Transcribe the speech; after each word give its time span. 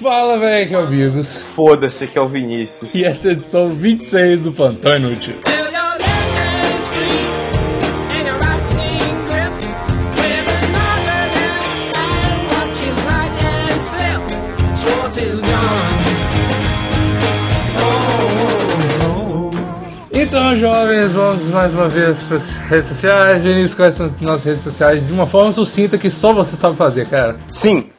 Fala, 0.00 0.38
velho, 0.38 0.66
que 0.66 0.74
é 0.74 0.78
o 0.78 0.86
Bigos. 0.86 1.42
Foda-se 1.42 2.06
que 2.06 2.18
é 2.18 2.22
o 2.22 2.26
Vinícius. 2.26 2.94
E 2.94 3.04
essa 3.04 3.28
é 3.28 3.30
a 3.30 3.32
edição 3.34 3.76
26 3.76 4.40
do 4.40 4.52
Plantão 4.52 4.96
Inútil. 4.96 5.36
Então, 20.12 20.54
jovens, 20.56 21.12
vamos 21.12 21.50
mais 21.50 21.74
uma 21.74 21.88
vez 21.88 22.22
para 22.22 22.36
as 22.38 22.50
redes 22.50 22.88
sociais. 22.88 23.42
Vinícius, 23.42 23.74
quais 23.74 23.94
são 23.96 24.06
as 24.06 24.18
nossas 24.20 24.44
redes 24.44 24.64
sociais? 24.64 25.06
De 25.06 25.12
uma 25.12 25.26
forma 25.26 25.52
sucinta 25.52 25.98
que 25.98 26.08
só 26.08 26.32
você 26.32 26.56
sabe 26.56 26.76
fazer, 26.76 27.06
cara. 27.06 27.38
Sim, 27.50 27.90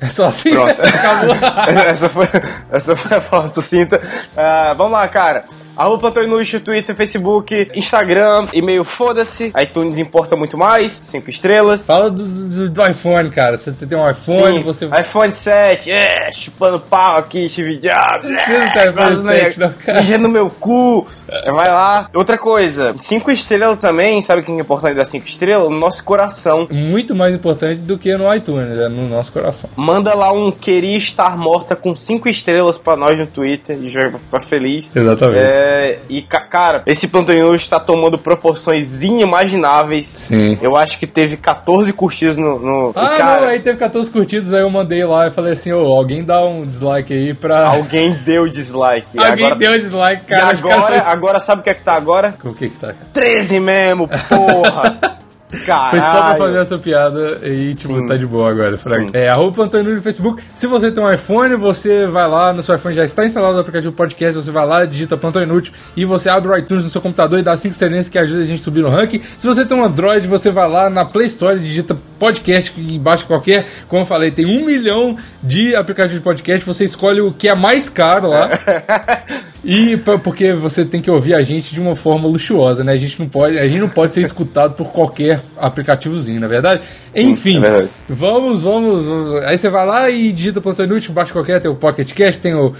É 0.00 0.08
só 0.10 0.26
assim? 0.26 0.50
Pronto. 0.50 0.80
Acabou. 0.84 1.34
essa, 1.86 2.08
foi, 2.08 2.28
essa 2.70 2.94
foi 2.96 3.16
a 3.16 3.20
forma 3.20 3.48
sucinta. 3.48 4.00
Ah, 4.36 4.74
vamos 4.76 4.92
lá, 4.92 5.08
cara. 5.08 5.44
Arroba 5.76 5.98
Plantão 5.98 6.22
Inútil, 6.22 6.60
Twitter, 6.60 6.94
Facebook, 6.96 7.70
Instagram, 7.74 8.46
e-mail 8.52 8.82
foda-se. 8.82 9.52
iTunes 9.58 9.98
importa 9.98 10.34
muito 10.36 10.56
mais, 10.56 10.92
5 10.92 11.28
estrelas. 11.28 11.86
Fala 11.86 12.10
do, 12.10 12.24
do- 12.26 12.70
do 12.70 12.86
iPhone, 12.86 13.30
cara. 13.30 13.56
Você 13.58 13.72
tem 13.72 13.98
um 13.98 14.10
iPhone, 14.10 14.58
Sim, 14.58 14.62
você. 14.62 14.86
iPhone 14.86 15.32
7, 15.32 15.90
é, 15.90 16.30
chupando 16.32 16.80
pau 16.80 17.18
aqui, 17.18 17.46
Steve 17.48 17.78
Jobs, 17.78 18.42
Você 18.42 18.58
não 18.58 18.70
tem 18.72 18.82
é, 18.82 18.90
iPhone 18.90 18.94
vazando 18.94 19.28
7 19.28 19.60
não, 19.60 19.72
cara. 19.72 20.00
mijando 20.00 20.22
no 20.22 20.28
meu 20.30 20.48
cu, 20.50 21.06
É, 21.28 21.50
vai 21.52 21.68
lá. 21.68 22.08
Outra 22.14 22.38
coisa, 22.38 22.94
5 22.98 23.30
estrelas 23.30 23.78
também, 23.78 24.22
sabe 24.22 24.40
o 24.40 24.44
que 24.44 24.52
é 24.52 24.54
importante 24.54 24.94
dar 24.96 25.04
5 25.06 25.26
estrelas? 25.26 25.70
No 25.70 25.78
nosso 25.78 26.02
coração. 26.04 26.66
Muito 26.70 27.14
mais 27.14 27.34
importante 27.34 27.80
do 27.82 27.98
que 27.98 28.16
no 28.16 28.32
iTunes, 28.34 28.78
é 28.78 28.88
no 28.88 29.06
nosso 29.08 29.30
coração. 29.30 29.68
Manda 29.86 30.14
lá 30.14 30.32
um 30.32 30.50
queria 30.50 30.96
estar 30.98 31.36
morta 31.36 31.76
com 31.76 31.94
5 31.94 32.28
estrelas 32.28 32.76
pra 32.76 32.96
nós 32.96 33.16
no 33.16 33.24
Twitter, 33.26 33.78
e 33.80 33.88
já 33.88 34.00
vai 34.08 34.18
ficar 34.18 34.40
feliz. 34.40 34.90
Exatamente. 34.94 35.38
É, 35.44 35.98
e 36.08 36.22
ca- 36.22 36.40
cara, 36.40 36.82
esse 36.86 37.06
plantão 37.06 37.32
inútil 37.36 37.54
está 37.54 37.78
tomando 37.78 38.18
proporções 38.18 39.02
inimagináveis. 39.04 40.06
Sim. 40.06 40.58
Eu 40.60 40.74
acho 40.74 40.98
que 40.98 41.06
teve 41.06 41.36
14 41.36 41.92
curtidas 41.92 42.36
no. 42.36 42.58
no 42.58 42.92
Ah, 42.96 43.14
e, 43.14 43.16
cara, 43.16 43.40
não, 43.42 43.48
aí 43.48 43.60
teve 43.60 43.78
14 43.78 44.10
curtidas, 44.10 44.52
aí 44.52 44.62
eu 44.62 44.70
mandei 44.70 45.04
lá 45.04 45.28
e 45.28 45.30
falei 45.30 45.52
assim, 45.52 45.72
ô, 45.72 45.86
alguém 45.86 46.24
dá 46.24 46.42
um 46.44 46.66
dislike 46.66 47.12
aí 47.12 47.32
pra... 47.32 47.68
alguém 47.68 48.12
deu 48.24 48.48
dislike. 48.48 49.06
E 49.14 49.18
Alguém 49.18 49.44
agora, 49.46 49.54
deu 49.54 49.78
dislike, 49.78 50.22
e 50.24 50.26
cara. 50.28 50.42
caras 50.42 50.58
agora, 50.58 51.02
agora 51.02 51.38
sabe 51.40 51.60
o 51.60 51.64
que 51.64 51.70
é 51.70 51.74
que 51.74 51.82
tá 51.82 51.94
agora? 51.94 52.34
O 52.42 52.52
que 52.54 52.68
que 52.70 52.76
tá, 52.76 52.88
cara? 52.88 53.06
13 53.12 53.60
mesmo, 53.60 54.08
porra! 54.28 55.20
Caralho. 55.64 55.90
Foi 55.90 56.00
só 56.00 56.22
pra 56.22 56.36
fazer 56.36 56.58
essa 56.58 56.78
piada 56.78 57.40
e, 57.42 57.70
tipo, 57.72 57.94
Sim. 57.94 58.06
tá 58.06 58.16
de 58.16 58.26
boa 58.26 58.50
agora, 58.50 58.76
Frank. 58.78 59.10
Sim. 59.10 59.10
É, 59.12 59.28
arroba 59.28 59.62
Inútil 59.62 59.94
no 59.94 60.02
Facebook. 60.02 60.42
Se 60.54 60.66
você 60.66 60.90
tem 60.90 61.02
um 61.02 61.10
iPhone, 61.10 61.54
você 61.56 62.06
vai 62.06 62.28
lá, 62.28 62.52
no 62.52 62.62
seu 62.62 62.74
iPhone 62.74 62.94
já 62.94 63.04
está 63.04 63.24
instalado 63.24 63.56
o 63.56 63.60
aplicativo 63.60 63.92
podcast, 63.92 64.34
você 64.34 64.50
vai 64.50 64.66
lá, 64.66 64.84
digita 64.84 65.16
Plantão 65.16 65.42
Inútil 65.42 65.72
e 65.96 66.04
você 66.04 66.28
abre 66.28 66.50
o 66.50 66.56
iTunes 66.56 66.84
no 66.84 66.90
seu 66.90 67.00
computador 67.00 67.38
e 67.38 67.42
dá 67.42 67.56
5 67.56 67.72
estrelinhas 67.72 68.08
que 68.08 68.18
ajuda 68.18 68.42
a 68.42 68.44
gente 68.44 68.60
a 68.60 68.64
subir 68.64 68.82
no 68.82 68.90
ranking. 68.90 69.22
Se 69.38 69.46
você 69.46 69.64
tem 69.64 69.76
um 69.76 69.84
Android, 69.84 70.26
você 70.26 70.50
vai 70.50 70.68
lá 70.68 70.90
na 70.90 71.04
Play 71.04 71.26
Store, 71.26 71.58
digita 71.58 71.96
podcast 72.18 72.72
e 72.76 72.98
baixa 72.98 73.24
qualquer. 73.24 73.66
Como 73.88 74.02
eu 74.02 74.06
falei, 74.06 74.30
tem 74.30 74.46
um 74.46 74.64
milhão 74.64 75.16
de 75.42 75.76
aplicativos 75.76 76.18
de 76.18 76.24
podcast, 76.24 76.66
você 76.66 76.84
escolhe 76.84 77.20
o 77.20 77.32
que 77.32 77.48
é 77.48 77.54
mais 77.54 77.88
caro 77.88 78.28
lá. 78.28 78.50
E 79.68 79.96
porque 80.22 80.52
você 80.52 80.84
tem 80.84 81.02
que 81.02 81.10
ouvir 81.10 81.34
a 81.34 81.42
gente 81.42 81.74
de 81.74 81.80
uma 81.80 81.96
forma 81.96 82.28
luxuosa, 82.28 82.84
né? 82.84 82.92
A 82.92 82.96
gente 82.96 83.18
não 83.18 83.28
pode, 83.28 83.58
a 83.58 83.66
gente 83.66 83.80
não 83.80 83.88
pode 83.88 84.14
ser 84.14 84.20
escutado 84.20 84.74
por 84.74 84.92
qualquer 84.92 85.40
aplicativozinho, 85.56 86.40
na 86.40 86.46
é 86.46 86.48
verdade? 86.48 86.82
Sim, 87.10 87.30
Enfim, 87.30 87.58
é 87.58 87.60
verdade. 87.60 87.90
vamos, 88.08 88.62
vamos. 88.62 89.06
Aí 89.44 89.56
você 89.56 89.68
vai 89.70 89.86
lá 89.86 90.10
e 90.10 90.32
digita 90.32 90.60
Plantão 90.60 90.86
Inútil, 90.86 91.12
baixa 91.12 91.32
qualquer, 91.32 91.60
tem 91.60 91.70
o 91.70 91.76
Pocket 91.76 92.12
Cast, 92.12 92.40
tem 92.40 92.54
o, 92.54 92.72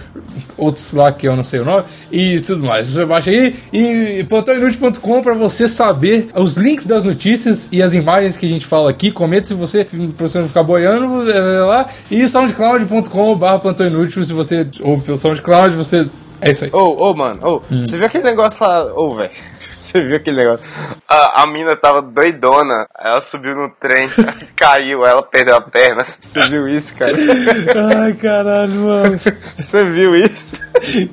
outros 0.57 0.93
lá 0.93 1.13
que 1.13 1.27
eu 1.27 1.37
não 1.37 1.45
sei 1.45 1.61
o 1.61 1.65
nome, 1.65 1.85
e 2.11 2.41
tudo 2.41 2.65
mais. 2.67 2.89
Você 2.89 3.05
baixa 3.05 3.31
aí 3.31 3.57
e 3.73 4.25
plantãoinútil.com 4.25 5.23
pra 5.23 5.35
você 5.35 5.69
saber 5.69 6.29
os 6.35 6.57
links 6.57 6.87
das 6.87 7.05
notícias 7.05 7.69
e 7.71 7.83
as 7.83 7.95
imagens 7.95 8.37
que 8.37 8.47
a 8.47 8.51
gente 8.51 8.67
fala 8.67 8.91
aqui. 8.91 9.11
Comenta 9.11 9.47
se 9.47 9.55
você, 9.55 9.85
pra 9.85 10.29
você 10.29 10.39
não 10.39 10.49
ficar 10.49 10.63
boiando, 10.63 11.31
é 11.31 11.41
lá. 11.63 11.89
E 12.11 12.29
soundcloud.com 12.29 13.37
barra 13.37 13.59
Plantão 13.59 13.87
Inútil, 13.87 14.25
se 14.25 14.33
você 14.33 14.67
ouve 14.81 15.03
pelo 15.03 15.17
SoundCloud, 15.17 15.77
você... 15.77 16.07
É 16.41 16.51
isso 16.51 16.65
aí. 16.65 16.71
Ô, 16.73 17.11
ô, 17.11 17.15
mano, 17.15 17.41
ô, 17.47 17.63
Hum. 17.71 17.87
você 17.87 17.97
viu 17.97 18.07
aquele 18.07 18.25
negócio 18.25 18.67
lá? 18.67 18.93
Ô, 18.95 19.15
velho, 19.15 19.31
você 19.59 20.03
viu 20.03 20.17
aquele 20.17 20.37
negócio? 20.37 20.65
A, 21.09 21.43
a 21.43 21.47
mina 21.47 21.77
tava 21.77 22.03
doidona, 22.03 22.87
ela 22.99 23.21
subiu 23.21 23.55
no 23.55 23.71
trem, 23.81 24.09
caiu, 24.57 25.05
ela 25.05 25.23
perdeu 25.23 25.57
a 25.57 25.61
perna. 25.61 26.05
Você 26.21 26.41
viu 26.49 26.69
isso, 26.69 26.95
cara? 26.95 27.15
Ai, 28.03 28.13
caralho, 28.15 28.73
mano. 28.73 29.21
Você 29.57 29.85
viu 29.85 30.15
isso? 30.15 30.61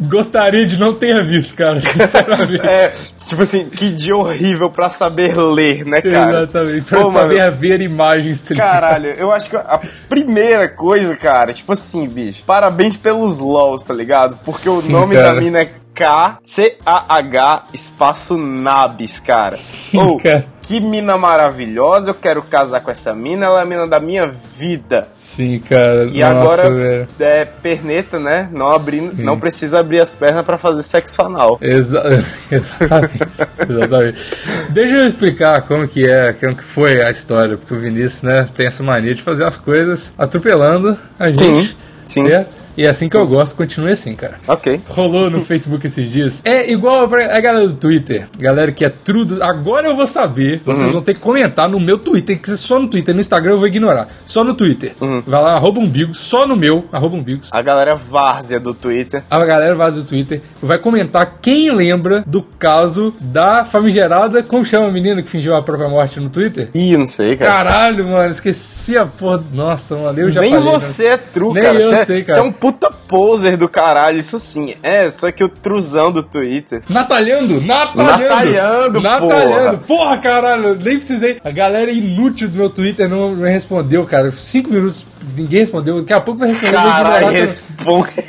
Gostaria 0.02 0.66
de 0.66 0.78
não 0.78 0.94
ter 0.94 1.24
visto, 1.26 1.56
cara, 1.56 1.80
sinceramente. 1.80 2.68
É, 2.68 2.90
tipo 3.26 3.42
assim, 3.44 3.70
que 3.70 3.92
dia 3.92 4.16
horrível 4.16 4.70
pra 4.70 4.90
saber 4.90 5.36
ler, 5.38 5.86
né, 5.86 6.02
cara? 6.02 6.44
Exatamente. 6.44 6.82
Pra 6.86 7.02
Pô, 7.02 7.12
mano, 7.12 7.30
saber 7.34 7.52
ver 7.52 7.82
imagens. 7.82 8.42
tá? 8.42 8.56
Caralho, 8.56 9.12
eu 9.12 9.32
acho 9.32 9.50
que 9.50 9.56
a 9.56 9.80
primeira 10.10 10.68
coisa, 10.68 11.16
cara, 11.16 11.54
tipo 11.54 11.72
assim, 11.72 12.08
bicho, 12.08 12.44
parabéns 12.46 12.98
pelos 12.98 13.40
LOLs, 13.40 13.86
tá 13.86 13.94
ligado? 13.94 14.38
Porque 14.44 14.68
o 14.68 14.82
Sim, 14.82 14.92
nome 15.14 15.24
cara. 15.24 15.36
da 15.36 15.42
mina 15.42 15.60
é 15.62 15.70
K-C-A-H 15.94 17.68
espaço 17.74 18.38
Nabis, 18.38 19.20
cara. 19.20 19.56
Sim, 19.56 20.00
Ô, 20.00 20.18
cara. 20.18 20.46
Que 20.64 20.80
mina 20.80 21.18
maravilhosa, 21.18 22.12
eu 22.12 22.16
quero 22.16 22.42
casar 22.42 22.82
com 22.82 22.90
essa 22.90 23.14
mina, 23.14 23.46
ela 23.46 23.60
é 23.60 23.64
a 23.64 23.66
mina 23.66 23.86
da 23.86 24.00
minha 24.00 24.28
vida. 24.28 25.10
Sim, 25.14 25.60
cara. 25.60 26.06
E 26.06 26.22
Nossa, 26.22 26.34
agora 26.34 26.72
velho. 26.72 27.08
é 27.20 27.46
perneta, 27.46 28.18
né? 28.18 28.50
Não, 28.52 28.72
abrir, 28.72 29.02
Sim. 29.02 29.22
não 29.24 29.38
precisa 29.38 29.80
abrir 29.80 30.00
as 30.00 30.14
pernas 30.14 30.46
pra 30.46 30.58
fazer 30.58 30.82
sexo 30.82 31.22
anal. 31.22 31.60
Exa 31.62 32.02
exatamente. 32.50 33.24
exatamente. 33.70 34.20
Deixa 34.70 34.96
eu 34.96 35.08
explicar 35.08 35.62
como 35.64 35.86
que 35.86 36.08
é, 36.08 36.32
como 36.32 36.56
que 36.56 36.64
foi 36.64 37.04
a 37.04 37.12
história, 37.12 37.58
porque 37.58 37.74
o 37.74 37.80
Vinícius, 37.80 38.24
né, 38.24 38.48
tem 38.56 38.66
essa 38.66 38.82
mania 38.82 39.14
de 39.14 39.22
fazer 39.22 39.46
as 39.46 39.58
coisas 39.58 40.14
atropelando 40.18 40.98
a 41.20 41.28
gente. 41.28 41.78
sim. 42.06 42.26
Certo? 42.26 42.63
E 42.78 42.84
é 42.86 42.90
assim 42.90 43.08
que 43.08 43.16
eu 43.18 43.26
gosto, 43.28 43.56
continue 43.56 43.92
assim, 43.92 44.16
cara. 44.16 44.36
Ok. 44.48 44.82
Rolou 44.88 45.30
no 45.30 45.42
Facebook 45.42 45.86
esses 45.88 46.10
dias. 46.10 46.42
É 46.44 46.72
igual 46.72 47.08
pra 47.08 47.36
a 47.36 47.40
galera 47.40 47.68
do 47.68 47.76
Twitter. 47.76 48.28
Galera 48.38 48.72
que 48.72 48.84
é 48.84 48.90
trudo. 48.90 49.44
Agora 49.44 49.88
eu 49.88 49.96
vou 49.96 50.08
saber. 50.08 50.62
Vocês 50.66 50.92
vão 50.92 51.02
ter 51.02 51.14
que 51.14 51.20
comentar 51.20 51.70
no 51.70 51.80
meu 51.80 51.98
Twitter. 51.98 52.40
Que 52.40 52.56
só 52.58 52.80
no 52.80 52.88
Twitter. 52.88 53.14
No 53.14 53.22
Instagram 53.22 53.52
eu 53.54 53.58
vou 53.58 53.68
ignorar. 53.68 54.08
Só 54.26 54.44
no 54.44 54.54
Twitter. 54.54 54.94
Vai 55.26 55.42
lá, 55.42 55.54
arroba 55.56 55.80
umbigos. 55.80 56.18
Só 56.18 56.46
no 56.48 56.56
meu, 56.56 56.86
arroba 56.92 57.16
umbigos. 57.16 57.50
A 57.52 57.62
galera 57.62 57.96
várzea 57.96 58.60
do 58.60 58.74
Twitter. 58.74 59.24
A 59.30 59.46
galera 59.46 59.76
vai 59.76 59.92
do 59.92 60.04
Twitter 60.04 60.42
vai 60.62 60.80
comentar 60.80 61.40
quem 61.42 61.72
lembra 61.72 62.24
do 62.26 62.42
caso 62.42 63.14
da 63.20 63.64
famigerada. 63.66 64.42
Como 64.42 64.66
chama 64.66 64.88
a 64.88 64.92
menina 64.92 65.22
que 65.22 65.30
fingiu 65.30 65.56
a 65.56 65.62
própria 65.62 65.90
morte 65.90 66.20
no 66.20 66.30
Twitter? 66.30 66.70
Ih, 66.74 66.98
não 66.98 67.06
sei, 67.06 67.36
cara. 67.36 67.54
Caralho, 67.54 68.08
mano, 68.08 68.32
esqueci 68.32 68.98
a 68.98 69.06
porra. 69.06 69.44
Nossa, 69.54 69.96
mano, 69.96 70.20
eu 70.20 70.32
já 70.32 70.42
Nem 70.42 70.52
falei, 70.52 70.66
né? 70.66 70.80
você 70.80 71.06
é 71.08 71.18
true, 71.18 71.54
Nem 71.54 71.64
cara. 71.64 71.80
eu 71.80 71.90
Você 71.90 71.96
é- 71.96 72.06
sei, 72.06 72.24
cara. 72.24 72.40
Você 72.42 72.46
é 72.46 72.50
um 72.50 72.52
puta 72.64 72.90
poser 72.90 73.58
do 73.58 73.68
caralho, 73.68 74.18
isso 74.18 74.40
sim. 74.40 74.74
É, 74.82 75.10
só 75.10 75.30
que 75.34 75.44
o 75.44 75.50
truzão 75.50 76.14
do 76.14 76.24
Twitter. 76.24 76.82
Natalhando, 76.88 77.60
natalhando, 77.60 78.22
Natalhando, 78.24 79.02
natalhando. 79.02 79.78
Porra, 79.80 80.18
caralho, 80.18 80.74
nem 80.76 80.96
precisei. 80.96 81.42
A 81.44 81.52
galera 81.52 81.92
inútil 81.92 82.48
do 82.48 82.56
meu 82.56 82.70
Twitter 82.70 83.10
não, 83.10 83.36
não 83.36 83.50
respondeu, 83.50 84.06
cara. 84.06 84.32
Cinco 84.32 84.72
minutos, 84.72 85.06
ninguém 85.36 85.60
respondeu. 85.60 86.00
Daqui 86.00 86.14
a 86.14 86.22
pouco 86.22 86.40
vai 86.40 86.54
responder. 86.54 86.72
Caralho, 86.72 87.28
responde. 87.32 88.26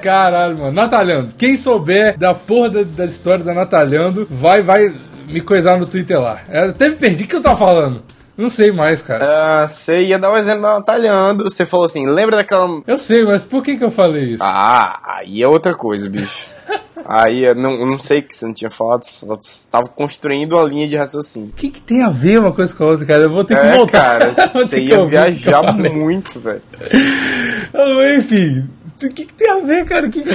Caralho, 0.00 0.58
mano. 0.58 0.72
Natalhando. 0.72 1.34
Quem 1.36 1.56
souber 1.56 2.16
da 2.16 2.32
porra 2.32 2.70
da, 2.70 2.82
da 2.84 3.04
história 3.06 3.44
da 3.44 3.52
Natalhando, 3.52 4.28
vai, 4.30 4.62
vai 4.62 4.94
me 5.26 5.40
coisar 5.40 5.76
no 5.76 5.86
Twitter 5.86 6.20
lá. 6.20 6.38
Eu 6.48 6.70
até 6.70 6.88
me 6.88 6.94
perdi. 6.94 7.24
O 7.24 7.26
que 7.26 7.34
eu 7.34 7.42
tava 7.42 7.56
falando? 7.56 8.04
Não 8.36 8.48
sei 8.48 8.72
mais, 8.72 9.02
cara. 9.02 9.62
Ah, 9.62 9.66
você 9.68 10.02
ia 10.04 10.18
dar 10.18 10.32
um 10.32 10.36
exemplo 10.36 10.62
da 10.62 10.74
Natalhando. 10.74 11.44
Você 11.44 11.66
falou 11.66 11.84
assim: 11.86 12.06
lembra 12.06 12.36
daquela. 12.36 12.80
Eu 12.86 12.96
sei, 12.98 13.24
mas 13.24 13.42
por 13.42 13.62
que 13.62 13.76
que 13.76 13.84
eu 13.84 13.90
falei 13.90 14.24
isso? 14.34 14.42
Ah, 14.42 14.98
aí 15.18 15.42
é 15.42 15.46
outra 15.48 15.74
coisa, 15.74 16.08
bicho. 16.08 16.46
Aí 17.04 17.42
eu 17.44 17.54
não, 17.56 17.72
eu 17.72 17.84
não 17.86 17.98
sei 17.98 18.20
o 18.20 18.22
que 18.22 18.32
você 18.32 18.46
não 18.46 18.54
tinha 18.54 18.70
falado, 18.70 19.02
só 19.02 19.34
estava 19.34 19.88
construindo 19.88 20.52
uma 20.52 20.62
linha 20.62 20.86
de 20.86 20.96
raciocínio. 20.96 21.48
O 21.48 21.52
que, 21.52 21.68
que 21.68 21.80
tem 21.80 22.00
a 22.00 22.08
ver 22.08 22.38
uma 22.38 22.52
coisa 22.52 22.72
com 22.76 22.84
a 22.84 22.86
outra, 22.86 23.04
cara? 23.04 23.22
Eu 23.24 23.30
vou 23.30 23.42
ter 23.42 23.56
que 23.58 23.66
É, 23.66 23.76
voltar. 23.76 24.20
cara, 24.20 24.30
você 24.46 24.78
ia 24.78 25.04
viajar 25.04 25.72
muito, 25.74 26.38
velho. 26.38 26.62
Enfim, 28.18 28.68
o 29.02 29.08
que, 29.08 29.26
que 29.26 29.34
tem 29.34 29.50
a 29.50 29.58
ver, 29.58 29.84
cara? 29.84 30.06
O 30.06 30.10
que, 30.10 30.22
que... 30.22 30.30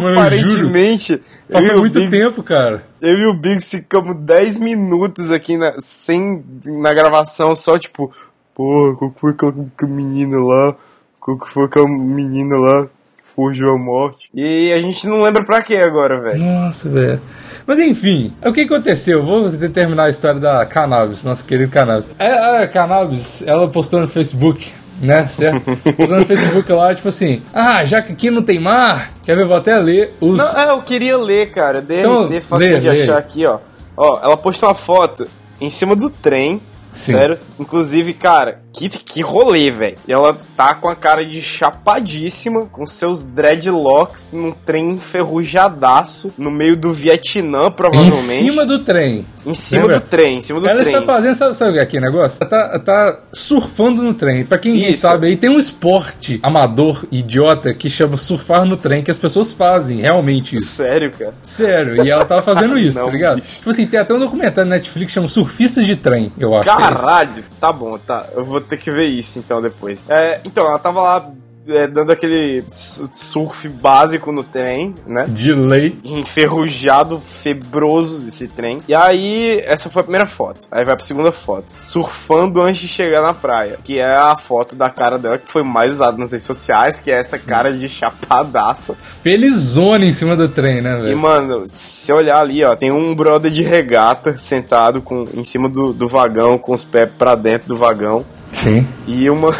Mano, 0.00 0.18
Aparentemente, 0.20 1.22
Passou 1.50 1.78
muito 1.78 1.98
Big, 1.98 2.10
tempo, 2.10 2.42
cara. 2.42 2.84
eu 3.00 3.18
e 3.18 3.26
o 3.26 3.34
Big 3.34 3.60
ficamos 3.60 4.16
10 4.20 4.58
minutos 4.58 5.30
aqui 5.30 5.56
na, 5.56 5.74
sem, 5.78 6.44
na 6.66 6.92
gravação, 6.92 7.54
só 7.54 7.78
tipo, 7.78 8.12
pô, 8.54 8.96
qual 8.98 9.10
que 9.10 9.20
foi 9.20 9.30
aquela, 9.32 9.54
menina 9.82 10.38
lá? 10.38 10.76
Qual 11.20 11.38
que 11.38 11.48
foi 11.48 11.64
aquela 11.64 11.88
menina 11.88 12.56
lá? 12.56 12.88
forjou 13.34 13.74
a 13.74 13.78
morte. 13.78 14.30
E 14.32 14.72
a 14.72 14.78
gente 14.78 15.06
não 15.08 15.20
lembra 15.20 15.44
pra 15.44 15.60
quê 15.60 15.76
agora, 15.76 16.20
velho. 16.20 16.38
Nossa, 16.42 16.88
velho. 16.88 17.20
Mas 17.66 17.78
enfim, 17.80 18.32
o 18.44 18.52
que 18.52 18.62
aconteceu? 18.62 19.24
Vou 19.24 19.50
terminar 19.50 20.04
a 20.04 20.10
história 20.10 20.40
da 20.40 20.64
Cannabis, 20.64 21.24
nossa 21.24 21.44
querida 21.44 21.70
Cannabis. 21.70 22.08
A, 22.18 22.62
a 22.62 22.68
Cannabis, 22.68 23.42
ela 23.46 23.68
postou 23.68 24.00
no 24.00 24.08
Facebook, 24.08 24.72
né, 25.00 25.26
certo? 25.28 25.60
Postou 25.96 26.18
no 26.20 26.26
Facebook 26.26 26.70
lá, 26.72 26.94
tipo 26.94 27.08
assim, 27.08 27.42
ah, 27.52 27.84
já 27.84 28.00
que 28.02 28.12
aqui 28.12 28.30
não 28.30 28.42
tem 28.42 28.58
mar, 28.60 29.12
quer 29.24 29.36
ver, 29.36 29.44
vou 29.46 29.56
até 29.56 29.76
ler 29.78 30.14
os... 30.20 30.36
Não, 30.38 30.58
é, 30.58 30.70
eu 30.70 30.82
queria 30.82 31.16
ler, 31.16 31.50
cara. 31.50 31.80
DRT, 31.82 32.00
Então, 32.00 32.28
fácil 32.42 32.56
lê, 32.58 32.80
de 32.80 32.88
lê. 32.88 33.02
achar 33.02 33.18
aqui, 33.18 33.44
ó. 33.46 33.58
Ó, 33.96 34.18
ela 34.22 34.36
postou 34.36 34.68
uma 34.68 34.74
foto 34.74 35.26
em 35.60 35.70
cima 35.70 35.94
do 35.94 36.10
trem. 36.10 36.60
Sim. 36.92 37.10
Sério. 37.12 37.38
Inclusive, 37.58 38.12
cara, 38.12 38.60
que, 38.72 38.88
que 38.88 39.20
rolê, 39.20 39.68
velho. 39.68 39.96
E 40.06 40.12
ela 40.12 40.38
tá 40.56 40.76
com 40.76 40.88
a 40.88 40.94
cara 40.94 41.26
de 41.26 41.42
chapadíssima, 41.42 42.66
com 42.66 42.86
seus 42.86 43.24
dreadlocks 43.24 44.32
num 44.32 44.52
trem 44.52 44.90
enferrujadaço 44.92 46.32
no 46.38 46.50
meio 46.52 46.76
do 46.76 46.92
Vietnã, 46.92 47.66
Em 47.66 47.70
provavelmente. 47.72 48.20
cima 48.22 48.64
do 48.64 48.78
trem. 48.84 49.26
Em 49.46 49.54
cima 49.54 49.82
Lembra? 49.82 50.00
do 50.00 50.06
trem, 50.06 50.38
em 50.38 50.42
cima 50.42 50.60
do 50.60 50.66
Ela 50.66 50.80
trem. 50.82 50.94
está 50.94 51.04
fazendo, 51.06 51.34
sabe, 51.34 51.56
sabe 51.56 51.70
o 51.70 51.74
que 51.74 51.80
é 51.80 51.82
aqui 51.82 51.98
o 51.98 52.00
negócio? 52.00 52.38
Ela 52.40 52.48
tá, 52.50 52.78
tá 52.78 53.18
surfando 53.32 54.02
no 54.02 54.14
trem. 54.14 54.44
Pra 54.44 54.58
quem 54.58 54.72
não 54.80 54.88
Isso. 54.88 55.00
sabe, 55.02 55.26
aí 55.26 55.36
tem 55.36 55.50
um 55.50 55.58
esporte 55.58 56.40
amador, 56.42 57.04
idiota, 57.10 57.74
que 57.74 57.90
chama 57.90 58.16
surfar 58.16 58.64
no 58.64 58.76
trem, 58.76 59.02
que 59.02 59.10
as 59.10 59.18
pessoas 59.18 59.52
fazem, 59.52 60.00
realmente 60.00 60.56
isso. 60.56 60.68
Sério, 60.68 61.12
cara. 61.12 61.34
Sério, 61.42 62.04
e 62.06 62.10
ela 62.10 62.24
tava 62.24 62.42
fazendo 62.42 62.76
isso, 62.78 62.98
Não, 62.98 63.06
tá 63.06 63.12
ligado? 63.12 63.40
bicho. 63.42 63.56
Tipo 63.56 63.70
assim, 63.70 63.86
tem 63.86 64.00
até 64.00 64.14
um 64.14 64.18
documentário 64.18 64.68
na 64.68 64.76
Netflix 64.76 65.08
que 65.08 65.14
chama 65.14 65.28
Surfistas 65.28 65.84
de 65.86 65.96
Trem, 65.96 66.32
eu 66.38 66.56
acho. 66.56 66.68
é. 66.70 66.76
Caralho, 66.76 67.44
tá 67.60 67.70
bom, 67.72 67.98
tá. 67.98 68.26
Eu 68.34 68.44
vou 68.44 68.60
ter 68.60 68.76
que 68.78 68.90
ver 68.90 69.04
isso 69.06 69.38
então 69.38 69.60
depois. 69.60 70.04
É, 70.08 70.40
então, 70.44 70.66
ela 70.66 70.78
tava 70.78 71.02
lá 71.02 71.30
é, 71.68 71.86
dando 71.86 72.12
aquele 72.12 72.64
su- 72.68 73.08
surf 73.12 73.68
básico 73.68 74.30
no 74.32 74.42
trem, 74.42 74.94
né? 75.06 75.26
De 75.28 75.52
lei. 75.52 75.98
Enferrujado, 76.04 77.20
febroso 77.20 78.26
esse 78.26 78.48
trem. 78.48 78.80
E 78.88 78.94
aí, 78.94 79.60
essa 79.64 79.88
foi 79.88 80.00
a 80.00 80.04
primeira 80.04 80.26
foto. 80.26 80.66
Aí 80.70 80.84
vai 80.84 80.94
pra 80.96 81.04
segunda 81.04 81.32
foto. 81.32 81.72
Surfando 81.78 82.60
antes 82.60 82.80
de 82.82 82.88
chegar 82.88 83.22
na 83.22 83.32
praia. 83.32 83.78
Que 83.82 83.98
é 83.98 84.14
a 84.16 84.36
foto 84.36 84.74
da 84.76 84.90
cara 84.90 85.18
dela 85.18 85.38
que 85.38 85.50
foi 85.50 85.62
mais 85.62 85.92
usada 85.94 86.16
nas 86.18 86.32
redes 86.32 86.46
sociais, 86.46 87.00
que 87.00 87.10
é 87.10 87.18
essa 87.18 87.38
cara 87.38 87.72
de 87.72 87.88
chapadaça. 87.88 88.94
Felizona 89.22 90.04
em 90.04 90.12
cima 90.12 90.36
do 90.36 90.48
trem, 90.48 90.80
né, 90.80 90.98
E, 90.98 91.02
velho? 91.02 91.18
mano, 91.18 91.62
se 91.66 92.12
olhar 92.12 92.40
ali, 92.40 92.62
ó, 92.64 92.74
tem 92.76 92.90
um 92.92 93.14
brother 93.14 93.50
de 93.50 93.62
regata 93.62 94.36
sentado 94.36 95.00
com, 95.00 95.26
em 95.34 95.44
cima 95.44 95.68
do, 95.68 95.92
do 95.92 96.06
vagão, 96.08 96.58
com 96.58 96.72
os 96.72 96.84
pés 96.84 97.08
pra 97.18 97.34
dentro 97.34 97.68
do 97.68 97.76
vagão. 97.76 98.24
Sim. 98.52 98.86
E 99.06 99.28
uma. 99.30 99.54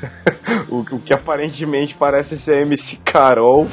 o, 0.68 0.78
o 0.78 1.00
que 1.00 1.12
aparentemente 1.12 1.94
parece 1.94 2.36
ser 2.36 2.62
MC 2.62 2.98
Carol, 3.04 3.66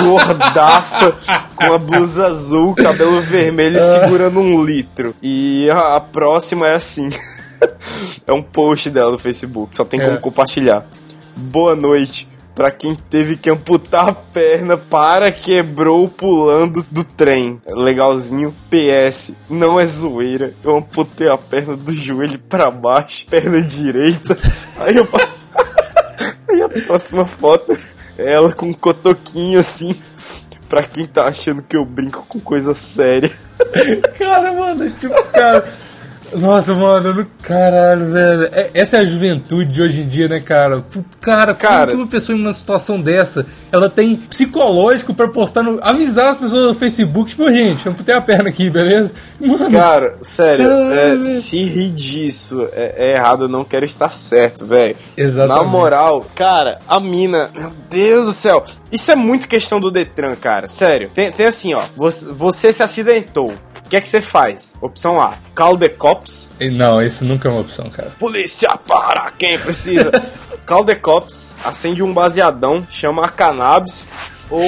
gordaça, 0.00 1.16
com 1.54 1.72
a 1.72 1.78
blusa 1.78 2.28
azul, 2.28 2.74
cabelo 2.74 3.20
vermelho 3.20 3.78
e 3.78 3.84
segurando 3.84 4.40
um 4.40 4.64
litro. 4.64 5.14
E 5.22 5.68
a, 5.70 5.96
a 5.96 6.00
próxima 6.00 6.66
é 6.68 6.74
assim. 6.74 7.08
é 8.26 8.32
um 8.32 8.42
post 8.42 8.90
dela 8.90 9.10
no 9.10 9.18
Facebook, 9.18 9.74
só 9.74 9.84
tem 9.84 10.00
como 10.00 10.16
É. 10.16 10.20
compartilhar. 10.20 10.86
Boa 11.36 11.76
noite. 11.76 12.28
Pra 12.58 12.72
quem 12.72 12.92
teve 12.92 13.36
que 13.36 13.48
amputar 13.48 14.08
a 14.08 14.12
perna 14.12 14.76
para 14.76 15.30
quebrou 15.30 16.08
pulando 16.08 16.84
do 16.90 17.04
trem. 17.04 17.62
Legalzinho. 17.64 18.52
PS. 18.68 19.30
Não 19.48 19.78
é 19.78 19.86
zoeira. 19.86 20.54
Eu 20.64 20.76
amputei 20.76 21.28
a 21.28 21.38
perna 21.38 21.76
do 21.76 21.92
joelho 21.92 22.36
pra 22.36 22.68
baixo, 22.68 23.26
perna 23.26 23.62
direita. 23.62 24.36
Aí 24.76 24.96
eu. 24.96 25.08
Aí 26.48 26.60
a 26.66 26.68
próxima 26.84 27.24
foto 27.24 27.78
é 28.18 28.34
ela 28.34 28.52
com 28.52 28.66
um 28.66 28.74
cotoquinho 28.74 29.60
assim. 29.60 29.94
Pra 30.68 30.82
quem 30.82 31.06
tá 31.06 31.26
achando 31.26 31.62
que 31.62 31.76
eu 31.76 31.84
brinco 31.84 32.26
com 32.28 32.40
coisa 32.40 32.74
séria. 32.74 33.30
Cara, 34.18 34.52
mano, 34.52 34.90
tipo, 34.90 35.14
cara. 35.30 35.72
Nossa, 36.36 36.74
mano, 36.74 37.26
caralho, 37.42 38.12
velho. 38.12 38.44
É- 38.52 38.70
Essa 38.74 38.98
é 38.98 39.00
a 39.00 39.04
juventude 39.04 39.72
de 39.72 39.82
hoje 39.82 40.00
em 40.02 40.08
dia, 40.08 40.28
né, 40.28 40.40
cara? 40.40 40.84
Cara, 41.20 41.54
Cara. 41.54 41.78
como 41.86 41.88
que 41.90 41.96
uma 42.02 42.06
pessoa 42.06 42.36
em 42.36 42.40
uma 42.40 42.52
situação 42.52 43.00
dessa, 43.00 43.46
ela 43.72 43.88
tem 43.88 44.16
psicológico 44.16 45.14
pra 45.14 45.28
postar 45.28 45.62
no. 45.62 45.78
avisar 45.82 46.26
as 46.28 46.36
pessoas 46.36 46.68
no 46.68 46.74
Facebook, 46.74 47.30
tipo, 47.30 47.50
gente, 47.52 47.86
eu 47.86 47.92
amputei 47.92 48.14
a 48.14 48.20
perna 48.20 48.48
aqui, 48.48 48.68
beleza? 48.70 49.12
Mano, 49.40 49.70
Cara, 49.70 50.16
sério, 50.22 50.68
é, 50.92 51.22
se 51.22 51.62
rir 51.64 51.90
disso 51.90 52.68
é, 52.72 52.94
é 52.96 53.12
errado, 53.16 53.44
eu 53.44 53.48
não 53.48 53.64
quero 53.64 53.84
estar 53.84 54.12
certo, 54.12 54.64
velho. 54.66 54.96
Exatamente. 55.16 55.64
Na 55.64 55.70
moral, 55.70 56.26
cara, 56.34 56.78
a 56.86 57.00
mina, 57.00 57.50
meu 57.56 57.70
Deus 57.90 58.26
do 58.26 58.32
céu, 58.32 58.62
isso 58.92 59.10
é 59.10 59.16
muito 59.16 59.48
questão 59.48 59.80
do 59.80 59.90
Detran, 59.90 60.34
cara, 60.34 60.66
sério. 60.68 61.10
Tem, 61.14 61.30
tem 61.32 61.46
assim, 61.46 61.74
ó, 61.74 61.82
você, 61.96 62.32
você 62.32 62.72
se 62.72 62.82
acidentou. 62.82 63.52
O 63.88 63.90
que 63.90 63.96
é 63.96 64.02
que 64.02 64.08
você 64.08 64.20
faz? 64.20 64.76
Opção 64.82 65.18
A, 65.18 65.38
call 65.54 65.78
the 65.78 65.88
cops. 65.88 66.52
Não, 66.60 67.00
isso 67.00 67.24
nunca 67.24 67.48
é 67.48 67.50
uma 67.50 67.62
opção, 67.62 67.88
cara. 67.88 68.10
Polícia 68.18 68.76
para 68.76 69.30
quem 69.30 69.58
precisa. 69.58 70.10
call 70.66 70.84
the 70.84 70.94
cops, 70.94 71.56
acende 71.64 72.02
um 72.02 72.12
baseadão, 72.12 72.86
chama 72.90 73.24
a 73.24 73.28
cannabis. 73.30 74.06
Ou, 74.50 74.60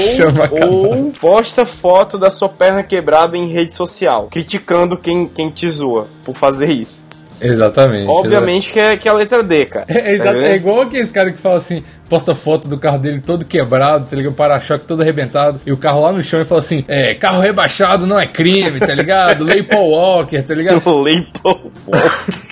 ou 0.59 1.13
posta 1.13 1.67
foto 1.67 2.17
da 2.17 2.31
sua 2.31 2.49
perna 2.49 2.83
quebrada 2.83 3.37
em 3.37 3.53
rede 3.53 3.75
social, 3.75 4.29
criticando 4.31 4.97
quem, 4.97 5.29
quem 5.29 5.51
te 5.51 5.69
zoa 5.69 6.09
por 6.25 6.35
fazer 6.35 6.71
isso. 6.73 7.07
Exatamente. 7.39 8.09
Obviamente 8.09 8.73
que 8.73 8.81
é, 8.81 8.97
que 8.97 9.07
é 9.07 9.11
a 9.11 9.15
letra 9.15 9.43
D, 9.43 9.67
cara. 9.67 9.85
É, 10.01 10.15
é 10.15 10.19
Tá 10.19 10.33
é 10.33 10.57
igual 10.57 10.81
aqueles 10.81 11.13
cara 11.13 11.31
que 11.31 11.41
fala 11.41 11.59
assim, 11.59 11.85
posta 12.11 12.35
foto 12.35 12.67
do 12.67 12.77
carro 12.77 12.99
dele 12.99 13.23
todo 13.25 13.45
quebrado, 13.45 14.07
tá 14.07 14.17
ligado? 14.17 14.33
O 14.33 14.35
para-choque 14.35 14.85
todo 14.85 15.01
arrebentado, 15.01 15.61
e 15.65 15.73
o 15.73 15.77
carro 15.77 16.03
lá 16.03 16.13
no 16.13 16.23
chão 16.25 16.41
e 16.41 16.45
fala 16.45 16.61
assim, 16.61 16.85
é, 16.89 17.15
carro 17.15 17.41
rebaixado 17.41 18.05
não 18.05 18.19
é 18.19 18.27
crime, 18.27 18.81
tá 18.81 18.93
ligado? 18.93 19.45
Lei 19.45 19.63
Paul 19.63 19.91
Walker, 19.91 20.43
tá 20.43 20.53
ligado? 20.53 20.83
Lei 21.03 21.25
Paul 21.41 21.71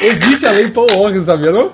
Existe 0.01 0.47
a 0.47 0.53
lei 0.53 0.71
Paul 0.71 0.87
Walker, 0.93 1.21
sabia 1.23 1.51
não? 1.51 1.73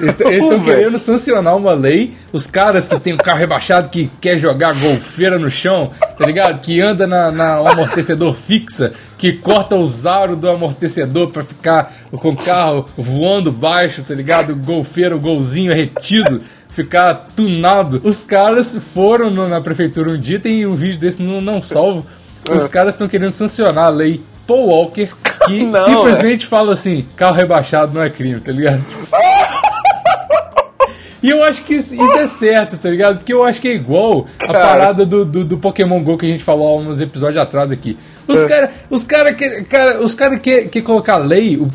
Eles 0.00 0.20
estão 0.20 0.60
querendo 0.60 0.98
sancionar 0.98 1.56
uma 1.56 1.72
lei, 1.72 2.12
os 2.32 2.46
caras 2.46 2.86
que 2.86 3.00
tem 3.00 3.14
o 3.14 3.18
carro 3.18 3.38
rebaixado, 3.38 3.88
que 3.88 4.10
quer 4.20 4.36
jogar 4.36 4.78
golfeira 4.78 5.38
no 5.38 5.50
chão, 5.50 5.90
tá 6.18 6.26
ligado? 6.26 6.60
Que 6.60 6.82
anda 6.82 7.06
na, 7.06 7.32
na 7.32 7.62
um 7.62 7.68
amortecedor 7.68 8.34
fixa, 8.34 8.92
que 9.16 9.32
corta 9.34 9.74
os 9.76 10.04
aros 10.04 10.36
do 10.36 10.50
amortecedor 10.50 11.30
pra 11.30 11.42
ficar 11.42 11.94
com 12.10 12.30
o 12.30 12.36
carro 12.36 12.88
voando 12.96 13.50
baixo, 13.50 14.02
tá 14.02 14.14
ligado? 14.14 14.54
Golfeiro, 14.54 15.18
golzinho 15.18 15.72
retido, 15.72 16.42
ficar 16.72 17.28
tunado. 17.36 18.00
Os 18.02 18.22
caras 18.24 18.76
foram 18.92 19.30
no- 19.30 19.48
na 19.48 19.60
prefeitura 19.60 20.10
um 20.10 20.18
dia, 20.20 20.40
tem 20.40 20.66
um 20.66 20.74
vídeo 20.74 20.98
desse 20.98 21.22
no 21.22 21.40
Não 21.40 21.62
Salvo, 21.62 22.04
os 22.50 22.66
caras 22.66 22.94
estão 22.94 23.06
querendo 23.06 23.30
sancionar 23.30 23.84
a 23.84 23.88
lei 23.90 24.22
Paul 24.46 24.66
Walker, 24.68 25.08
que 25.46 25.62
Não, 25.64 25.84
simplesmente 25.84 26.46
fala 26.46 26.72
assim, 26.72 27.06
carro 27.16 27.36
rebaixado 27.36 27.94
não 27.94 28.02
é 28.02 28.10
crime, 28.10 28.40
tá 28.40 28.50
ligado? 28.50 28.82
E 31.22 31.30
eu 31.30 31.42
acho 31.44 31.62
que 31.62 31.74
isso, 31.74 31.94
isso 31.94 32.16
é 32.18 32.26
certo, 32.26 32.76
tá 32.76 32.90
ligado? 32.90 33.18
Porque 33.18 33.32
eu 33.32 33.44
acho 33.44 33.60
que 33.60 33.68
é 33.68 33.74
igual 33.74 34.26
a 34.42 34.46
Cara. 34.46 34.58
parada 34.60 35.06
do, 35.06 35.24
do, 35.24 35.44
do 35.44 35.56
Pokémon 35.58 36.02
GO 36.02 36.18
que 36.18 36.26
a 36.26 36.28
gente 36.28 36.42
falou 36.42 36.66
há 36.66 36.80
uns 36.80 37.00
episódios 37.00 37.40
atrás 37.42 37.70
aqui. 37.70 37.96
É. 38.28 38.32
Os 38.32 38.44
caras 38.44 38.70
os 38.88 39.04
cara 39.04 39.32
que, 39.34 39.62
cara, 39.64 40.00
os 40.00 40.14
cara 40.14 40.38
que, 40.38 40.62
que 40.68 40.80
colocar 40.82 41.16
lei, 41.18 41.56
o- 41.56 41.68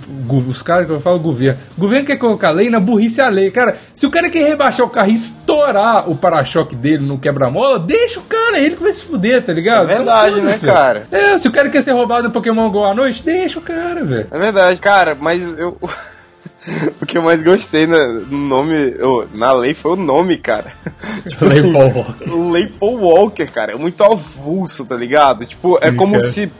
os 0.49 0.61
caras 0.61 0.85
que 0.85 0.91
eu 0.91 0.99
falo 0.99 1.19
governo, 1.19 1.59
o 1.77 1.81
governo 1.81 2.05
quer 2.05 2.17
colocar 2.17 2.51
lei 2.51 2.69
na 2.69 2.79
burrice 2.79 3.19
a 3.21 3.27
lei. 3.29 3.51
Cara, 3.51 3.77
se 3.93 4.05
o 4.05 4.09
cara 4.11 4.29
quer 4.29 4.43
rebaixar 4.47 4.85
o 4.85 4.89
carro 4.89 5.11
e 5.11 5.15
estourar 5.15 6.09
o 6.09 6.15
para-choque 6.15 6.75
dele 6.75 7.05
no 7.05 7.17
quebra-mola, 7.17 7.79
deixa 7.79 8.19
o 8.19 8.23
cara, 8.23 8.59
ele 8.59 8.75
que 8.75 8.83
vai 8.83 8.93
se 8.93 9.03
fuder, 9.03 9.41
tá 9.43 9.53
ligado? 9.53 9.89
É 9.91 9.95
verdade, 9.95 10.29
Então, 10.31 10.43
né, 10.43 10.53
foda-se, 10.53 10.65
velho. 10.65 10.73
cara? 10.77 11.07
É, 11.11 11.37
se 11.37 11.47
o 11.47 11.51
cara 11.51 11.69
quer 11.69 11.83
ser 11.83 11.91
roubado 11.91 12.23
no 12.23 12.31
Pokémon 12.33 12.69
GO 12.69 12.83
à 12.85 12.93
noite, 12.93 13.23
deixa 13.23 13.59
o 13.59 13.61
cara, 13.61 14.03
velho. 14.03 14.27
É 14.31 14.37
verdade, 14.39 14.79
cara, 14.79 15.15
mas 15.19 15.41
eu. 15.59 15.77
o 17.01 17.05
que 17.05 17.17
eu 17.17 17.21
mais 17.21 17.41
gostei 17.43 17.87
na, 17.87 18.07
no 18.07 18.39
nome. 18.39 18.95
na 19.33 19.53
lei 19.53 19.73
foi 19.73 19.93
o 19.93 19.95
nome, 19.95 20.37
cara. 20.37 20.73
tipo 21.27 21.45
Lei 21.45 21.59
assim, 21.59 21.73
Walker. 21.73 22.29
o 22.29 22.49
Lei 22.51 22.67
Paul 22.67 22.99
Walker, 22.99 23.47
cara, 23.47 23.73
é 23.73 23.75
muito 23.75 24.03
avulso, 24.03 24.85
tá 24.85 24.95
ligado? 24.95 25.45
Tipo, 25.45 25.77
é 25.81 25.91
Sim, 25.91 25.97
como 25.97 26.13
cara. 26.13 26.23
se 26.23 26.51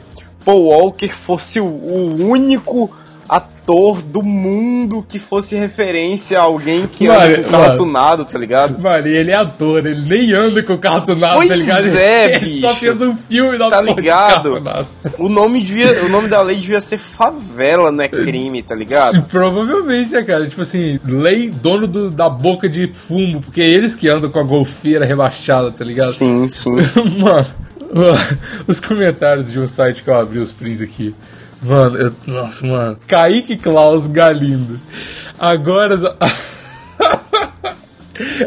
Paul 0.44 0.66
Walker 0.66 1.08
fosse 1.08 1.60
o, 1.60 1.66
o 1.66 2.28
único 2.28 2.90
ator 3.28 4.00
do 4.02 4.22
mundo 4.22 5.04
que 5.06 5.18
fosse 5.18 5.54
referência 5.54 6.38
a 6.38 6.42
alguém 6.42 6.86
que 6.86 7.06
Mano, 7.06 7.20
anda 7.22 7.42
com 7.42 7.50
carro 7.50 7.62
mano. 7.64 7.76
tunado, 7.76 8.24
tá 8.24 8.38
ligado? 8.38 8.78
Mano, 8.80 9.06
e 9.06 9.14
ele 9.16 9.30
é 9.30 9.36
ator, 9.36 9.84
ele 9.86 10.08
nem 10.08 10.32
anda 10.32 10.62
com 10.62 10.72
o 10.72 10.78
carro 10.78 11.02
tunado, 11.02 11.34
Pois 11.36 11.48
tá 11.48 11.54
ligado? 11.56 11.86
é, 11.98 12.36
ele 12.36 12.60
só 12.60 12.68
bicho. 12.68 12.80
fez 12.80 13.02
um 13.02 13.16
filme 13.28 13.58
da 13.58 13.68
Tá 13.68 13.82
ligado? 13.82 14.62
carro. 14.62 14.88
O 15.18 15.28
nome, 15.28 15.62
devia, 15.62 16.04
o 16.04 16.08
nome 16.08 16.28
da 16.28 16.40
lei 16.40 16.56
devia 16.56 16.80
ser 16.80 16.96
favela, 16.98 17.92
não 17.92 18.02
é 18.04 18.08
crime, 18.08 18.62
tá 18.62 18.74
ligado? 18.74 19.22
Provavelmente, 19.28 20.12
né, 20.12 20.22
cara? 20.22 20.46
Tipo 20.48 20.62
assim, 20.62 20.98
lei 21.04 21.50
dono 21.50 21.86
do- 21.86 22.10
da 22.10 22.30
boca 22.30 22.68
de 22.68 22.90
fumo, 22.92 23.42
porque 23.42 23.60
é 23.60 23.68
eles 23.68 23.94
que 23.94 24.10
andam 24.10 24.30
com 24.30 24.38
a 24.38 24.42
golfeira 24.42 25.04
rebaixada, 25.04 25.70
tá 25.70 25.84
ligado? 25.84 26.12
Sim, 26.14 26.48
sim. 26.48 26.70
Mano, 27.18 27.46
mano, 27.94 28.18
os 28.66 28.80
comentários 28.80 29.50
de 29.52 29.58
um 29.60 29.66
site 29.66 30.02
que 30.02 30.08
eu 30.10 30.14
abri 30.14 30.38
os 30.38 30.52
prints 30.52 30.80
aqui. 30.82 31.14
Mano, 31.62 31.96
eu, 31.98 32.12
nossa, 32.26 32.66
mano. 32.66 32.98
Kaique 33.06 33.56
Klaus 33.56 34.06
Galindo. 34.06 34.80
Agora. 35.38 35.96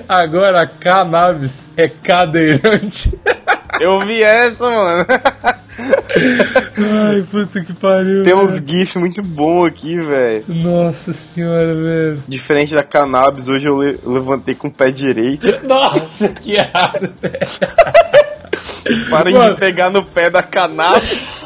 Agora 0.08 0.68
cannabis 0.68 1.66
é 1.78 1.88
cadeirante. 1.88 3.18
Eu 3.80 4.02
vi 4.02 4.22
essa, 4.22 4.70
mano. 4.70 5.06
Ai, 6.78 7.24
puta 7.32 7.64
que 7.64 7.74
pariu. 7.74 8.22
Tem 8.22 8.34
uns. 8.36 8.58
GIFs 8.58 8.96
muito 8.98 9.24
bons 9.24 9.66
aqui, 9.68 10.00
velho. 10.00 10.44
Nossa 10.48 11.14
senhora, 11.14 11.74
velho. 11.74 12.24
Diferente 12.28 12.76
da 12.76 12.84
cannabis, 12.84 13.48
hoje 13.48 13.68
eu 13.70 13.78
le- 13.78 13.98
levantei 14.06 14.54
com 14.54 14.68
o 14.68 14.72
pé 14.72 14.92
direito. 14.92 15.48
Nossa, 15.66 16.28
que 16.30 16.52
errado, 16.58 17.12
velho. 17.20 17.40
Parem 19.10 19.34
Mano. 19.34 19.54
de 19.56 19.60
pegar 19.60 19.90
no 19.90 20.04
pé 20.04 20.30
da 20.30 20.44
cannabis. 20.44 21.41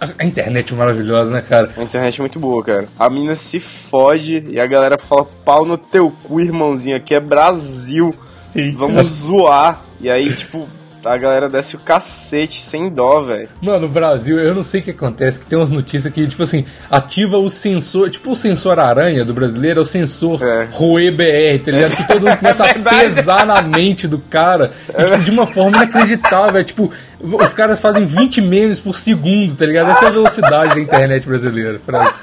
A 0.00 0.24
internet 0.24 0.72
é 0.72 0.76
maravilhosa, 0.76 1.32
né, 1.32 1.42
cara? 1.42 1.70
A 1.76 1.82
internet 1.82 2.20
é 2.20 2.22
muito 2.22 2.38
boa, 2.38 2.62
cara. 2.62 2.88
A 2.98 3.10
mina 3.10 3.34
se 3.34 3.58
fode 3.58 4.44
e 4.48 4.60
a 4.60 4.66
galera 4.66 4.96
fala 4.96 5.24
pau 5.44 5.64
no 5.64 5.76
teu 5.76 6.10
cu, 6.22 6.40
irmãozinho. 6.40 6.96
Aqui 6.96 7.14
é 7.14 7.20
Brasil. 7.20 8.14
Sim. 8.24 8.70
Vamos 8.72 9.08
zoar. 9.08 9.84
E 10.00 10.08
aí, 10.08 10.32
tipo, 10.34 10.68
a 11.04 11.16
galera 11.16 11.48
desce 11.48 11.76
o 11.76 11.78
cacete 11.78 12.60
sem 12.60 12.88
dó, 12.90 13.20
velho. 13.22 13.48
Mano, 13.62 13.86
o 13.86 13.88
Brasil, 13.88 14.38
eu 14.38 14.54
não 14.54 14.62
sei 14.62 14.80
o 14.80 14.84
que 14.84 14.90
acontece, 14.90 15.38
que 15.40 15.46
tem 15.46 15.58
umas 15.58 15.70
notícias 15.70 16.12
que, 16.12 16.26
tipo 16.26 16.42
assim, 16.42 16.64
ativa 16.90 17.38
o 17.38 17.48
sensor, 17.48 18.10
tipo 18.10 18.30
o 18.32 18.36
sensor 18.36 18.78
aranha 18.78 19.24
do 19.24 19.32
brasileiro, 19.32 19.80
é 19.80 19.82
o 19.82 19.86
sensor 19.86 20.42
É. 20.42 20.68
Rue 20.72 21.10
BR, 21.10 21.58
tá 21.64 21.70
ligado? 21.72 21.96
Que 21.96 22.06
todo 22.08 22.20
mundo 22.26 22.36
começa 22.36 22.62
a 22.64 22.66
verdade. 22.72 22.98
pesar 23.00 23.46
na 23.46 23.62
mente 23.62 24.06
do 24.08 24.18
cara, 24.18 24.72
e, 24.88 25.04
tipo, 25.04 25.18
de 25.24 25.30
uma 25.30 25.46
forma 25.46 25.76
inacreditável, 25.78 26.60
é 26.60 26.64
tipo, 26.64 26.92
os 27.20 27.52
caras 27.52 27.80
fazem 27.80 28.04
20 28.04 28.40
memes 28.40 28.78
por 28.78 28.96
segundo, 28.96 29.54
tá 29.54 29.64
ligado? 29.66 29.90
Essa 29.90 30.06
é 30.06 30.08
a 30.08 30.12
velocidade 30.12 30.74
da 30.74 30.80
internet 30.80 31.26
brasileira, 31.26 31.80
Fraga. 31.84 32.14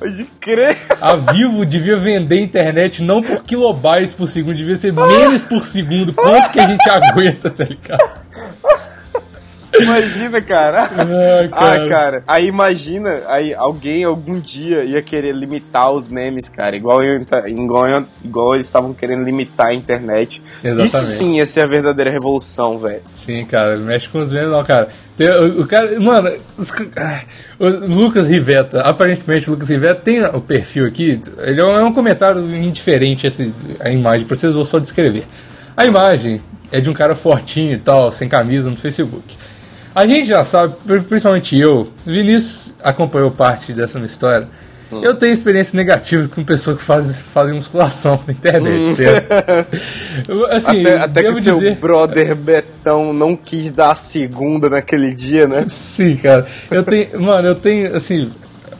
Pode 0.00 0.24
crer. 0.40 0.76
A 1.00 1.14
Vivo 1.14 1.64
devia 1.66 1.96
vender 1.98 2.40
internet 2.40 3.02
não 3.02 3.22
por 3.22 3.44
kilobytes 3.44 4.12
por 4.14 4.26
segundo, 4.26 4.56
devia 4.56 4.76
ser 4.76 4.92
memes 4.94 5.44
por 5.44 5.60
segundo. 5.64 6.12
Quanto 6.14 6.50
que 6.50 6.58
a 6.58 6.66
gente 6.66 6.88
aguenta, 6.90 7.50
tá 7.50 7.64
ligado? 7.64 8.20
Imagina, 9.78 10.42
cara. 10.42 10.88
Cara. 10.88 11.48
Ah, 11.52 11.88
cara. 11.88 12.24
Aí 12.26 12.46
imagina, 12.46 13.22
aí 13.28 13.54
alguém 13.54 14.02
algum 14.02 14.40
dia 14.40 14.82
ia 14.82 15.00
querer 15.00 15.32
limitar 15.32 15.92
os 15.92 16.08
memes, 16.08 16.48
cara. 16.48 16.74
Igual, 16.74 17.02
eu, 17.04 17.20
igual, 17.46 17.86
eu- 17.88 18.06
igual 18.24 18.54
eles 18.54 18.66
estavam 18.66 18.92
querendo 18.92 19.22
limitar 19.22 19.68
a 19.68 19.74
internet. 19.74 20.42
Exatamente. 20.64 20.86
Isso 20.88 20.98
sim 21.04 21.36
ia 21.36 21.46
ser 21.46 21.60
a 21.60 21.66
verdadeira 21.66 22.10
revolução, 22.10 22.78
velho. 22.78 23.02
Sim, 23.14 23.44
cara, 23.46 23.76
mexe 23.76 24.08
com 24.08 24.18
os 24.18 24.32
memes 24.32 24.50
não, 24.50 24.64
cara. 24.64 24.88
Tem, 25.16 25.28
o, 25.30 25.60
o 25.62 25.66
cara, 25.68 26.00
mano, 26.00 26.32
os 26.58 26.72
Lucas 27.68 28.26
Riveta, 28.28 28.80
aparentemente 28.80 29.48
o 29.48 29.52
Lucas 29.52 29.68
Riveta 29.68 29.96
tem 29.96 30.24
o 30.24 30.40
perfil 30.40 30.86
aqui, 30.86 31.20
ele 31.38 31.60
é 31.60 31.64
um, 31.64 31.88
é 31.88 31.92
comentário 31.92 32.40
indiferente 32.56 33.26
esse, 33.26 33.52
a 33.80 33.90
imagem, 33.90 34.26
pra 34.26 34.34
vocês 34.34 34.54
vou 34.54 34.64
só 34.64 34.78
descrever. 34.78 35.24
A 35.76 35.84
imagem 35.84 36.40
é 36.72 36.80
de 36.80 36.88
um 36.88 36.94
cara 36.94 37.14
fortinho 37.14 37.74
e 37.74 37.78
tal, 37.78 38.10
sem 38.12 38.28
camisa 38.28 38.70
no 38.70 38.76
Facebook. 38.76 39.36
A 39.94 40.06
gente 40.06 40.26
já 40.28 40.44
sabe, 40.44 40.74
pri- 40.86 41.00
principalmente 41.02 41.58
eu, 41.58 41.88
Vinícius 42.06 42.72
acompanhou 42.82 43.30
parte 43.30 43.72
dessa 43.72 43.98
história. 44.00 44.48
Hum. 44.92 45.04
Eu 45.04 45.14
tenho 45.14 45.32
experiências 45.32 45.74
negativas 45.74 46.26
com 46.28 46.42
pessoas 46.42 46.78
que 46.78 46.82
fazem, 46.82 47.14
fazem 47.14 47.54
musculação 47.54 48.18
na 48.26 48.32
internet, 48.32 48.94
certo? 48.94 49.28
Eu, 50.28 50.46
Assim, 50.52 50.78
Hum. 50.78 50.80
até 50.80 50.98
até 50.98 51.22
que 51.22 51.28
o 51.28 51.34
seu 51.34 51.54
dizer, 51.54 51.76
brother 51.76 52.34
Betão 52.34 53.12
não 53.12 53.36
quis 53.36 53.70
dar 53.72 53.92
a 53.92 53.94
segunda 53.94 54.68
naquele 54.68 55.14
dia, 55.14 55.46
né? 55.46 55.66
Sim, 55.68 56.16
cara. 56.16 56.46
Eu 56.70 56.82
tenho. 56.82 57.08
Mano, 57.22 57.48
eu 57.48 57.54
tenho, 57.54 57.94
assim. 57.94 58.30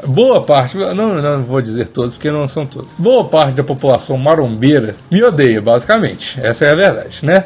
Boa 0.07 0.40
parte, 0.43 0.79
não, 0.79 1.21
não 1.21 1.45
vou 1.45 1.61
dizer 1.61 1.88
todos, 1.88 2.14
porque 2.14 2.31
não 2.31 2.49
são 2.49 2.64
todos. 2.64 2.88
Boa 2.97 3.29
parte 3.29 3.57
da 3.57 3.62
população 3.62 4.17
marombeira 4.17 4.97
me 5.11 5.23
odeia, 5.23 5.61
basicamente. 5.61 6.40
Essa 6.43 6.64
é 6.64 6.73
a 6.73 6.75
verdade, 6.75 7.19
né? 7.23 7.45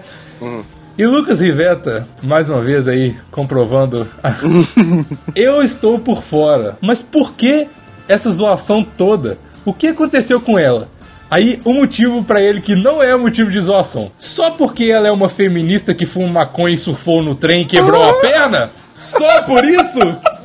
E 0.96 1.04
Lucas 1.04 1.40
Riveta, 1.40 2.06
mais 2.22 2.48
uma 2.48 2.62
vez 2.62 2.86
aí, 2.86 3.16
comprovando. 3.32 4.06
eu 5.34 5.62
estou 5.62 5.98
por 5.98 6.22
fora. 6.22 6.78
Mas 6.80 7.02
por 7.02 7.32
que 7.32 7.66
essa 8.08 8.30
zoação 8.30 8.82
toda? 8.82 9.38
O 9.64 9.72
que 9.72 9.88
aconteceu 9.88 10.40
com 10.40 10.58
ela? 10.58 10.88
Aí, 11.30 11.60
o 11.64 11.72
motivo 11.72 12.22
pra 12.22 12.40
ele 12.40 12.60
que 12.60 12.76
não 12.76 13.02
é 13.02 13.16
motivo 13.16 13.50
de 13.50 13.58
zoação. 13.60 14.12
Só 14.18 14.50
porque 14.52 14.84
ela 14.84 15.08
é 15.08 15.10
uma 15.10 15.28
feminista 15.28 15.94
que 15.94 16.06
fuma 16.06 16.30
maconha 16.30 16.74
e 16.74 16.78
surfou 16.78 17.22
no 17.22 17.34
trem 17.34 17.62
e 17.62 17.64
quebrou 17.64 18.08
a 18.08 18.20
perna? 18.20 18.70
Só 18.98 19.42
por 19.42 19.64
isso? 19.64 19.98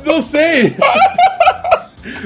Não 0.05 0.21
sei. 0.21 0.75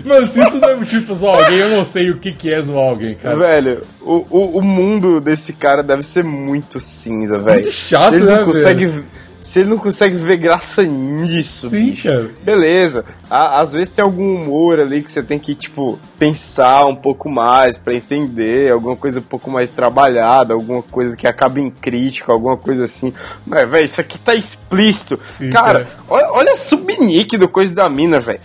Mano, 0.05 0.25
se 0.25 0.39
isso 0.39 0.59
não 0.59 0.69
é 0.69 0.75
motivo 0.75 1.05
pra 1.05 1.15
zoar 1.15 1.43
alguém, 1.43 1.57
eu 1.57 1.69
não 1.69 1.83
sei 1.83 2.09
o 2.09 2.19
que, 2.19 2.31
que 2.31 2.51
é 2.51 2.61
zoar 2.61 2.89
alguém, 2.89 3.15
cara. 3.15 3.35
Velho, 3.35 3.83
o, 4.01 4.25
o, 4.29 4.57
o 4.59 4.61
mundo 4.61 5.19
desse 5.19 5.53
cara 5.53 5.83
deve 5.83 6.03
ser 6.03 6.23
muito 6.23 6.79
cinza, 6.79 7.37
velho. 7.37 7.55
Muito 7.55 7.71
chato, 7.71 8.13
ele 8.13 8.25
né, 8.25 8.35
não 8.35 8.45
consegue 8.45 9.03
Se 9.43 9.59
ele 9.59 9.69
não 9.71 9.77
consegue 9.77 10.15
ver 10.15 10.37
graça 10.37 10.83
nisso, 10.83 11.69
Sim, 11.69 11.87
bicho. 11.87 12.07
cara. 12.07 12.29
Beleza. 12.43 13.03
Á- 13.29 13.59
às 13.59 13.73
vezes 13.73 13.89
tem 13.89 14.01
algum 14.01 14.35
humor 14.41 14.79
ali 14.79 15.01
que 15.01 15.11
você 15.11 15.21
tem 15.21 15.37
que, 15.37 15.53
tipo, 15.53 15.99
pensar 16.17 16.85
um 16.85 16.95
pouco 16.95 17.29
mais 17.29 17.77
pra 17.77 17.93
entender, 17.93 18.71
alguma 18.71 18.95
coisa 18.95 19.19
um 19.19 19.23
pouco 19.23 19.51
mais 19.51 19.69
trabalhada, 19.69 20.53
alguma 20.53 20.81
coisa 20.81 21.17
que 21.17 21.27
acaba 21.27 21.59
em 21.59 21.69
crítica, 21.69 22.31
alguma 22.31 22.55
coisa 22.55 22.85
assim. 22.85 23.11
Mas, 23.45 23.69
velho, 23.69 23.83
isso 23.83 23.99
aqui 23.99 24.17
tá 24.17 24.33
explícito. 24.33 25.19
Sim, 25.37 25.49
cara, 25.49 25.83
cara. 25.83 25.87
olha, 26.09 26.31
olha 26.31 26.51
a 26.53 26.55
subnick 26.55 27.37
do 27.37 27.49
coisa 27.49 27.73
da 27.75 27.89
mina, 27.89 28.21
velho. 28.21 28.39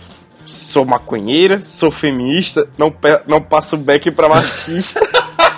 Sou 0.45 0.83
maconheira, 0.83 1.61
sou 1.63 1.91
feminista, 1.91 2.67
não, 2.77 2.93
não 3.25 3.41
passo 3.41 3.77
back 3.77 4.11
pra 4.11 4.27
machista. 4.27 4.99